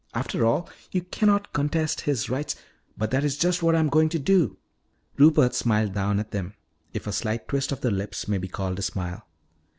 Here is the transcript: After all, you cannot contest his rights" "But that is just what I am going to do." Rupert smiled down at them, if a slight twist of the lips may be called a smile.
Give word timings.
After 0.15 0.47
all, 0.47 0.67
you 0.89 1.01
cannot 1.03 1.53
contest 1.53 2.01
his 2.01 2.27
rights" 2.27 2.55
"But 2.97 3.11
that 3.11 3.23
is 3.23 3.37
just 3.37 3.61
what 3.61 3.75
I 3.75 3.79
am 3.79 3.87
going 3.87 4.09
to 4.09 4.17
do." 4.17 4.57
Rupert 5.19 5.53
smiled 5.53 5.93
down 5.93 6.19
at 6.19 6.31
them, 6.31 6.55
if 6.91 7.05
a 7.05 7.11
slight 7.13 7.47
twist 7.47 7.71
of 7.71 7.81
the 7.81 7.91
lips 7.91 8.27
may 8.27 8.39
be 8.39 8.47
called 8.47 8.79
a 8.79 8.81
smile. 8.81 9.27